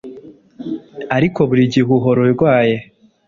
[1.15, 2.77] ariko burigihe uhora urwaye